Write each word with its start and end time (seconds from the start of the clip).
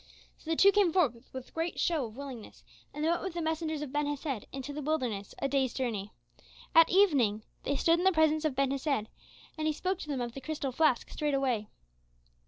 So 0.39 0.49
the 0.49 0.55
two 0.55 0.71
came 0.71 0.91
forth 0.91 1.29
with 1.31 1.53
great 1.53 1.79
show 1.79 2.07
of 2.07 2.17
willingness, 2.17 2.63
and 2.91 3.03
they 3.03 3.07
went 3.09 3.21
with 3.21 3.35
the 3.35 3.39
messengers 3.43 3.83
of 3.83 3.91
Ben 3.93 4.07
Hesed 4.07 4.47
into 4.51 4.73
the 4.73 4.81
wilderness 4.81 5.35
a 5.37 5.47
day's 5.47 5.75
journey. 5.75 6.11
At 6.73 6.89
evening 6.89 7.43
they 7.61 7.75
stood 7.75 7.99
in 7.99 8.03
the 8.03 8.11
presence 8.11 8.43
of 8.43 8.55
Ben 8.55 8.71
Hesed, 8.71 8.87
and 9.59 9.67
he 9.67 9.73
spoke 9.73 9.99
to 9.99 10.07
them 10.07 10.19
of 10.19 10.31
the 10.33 10.41
crystal 10.41 10.71
flask 10.71 11.07
straightway. 11.11 11.67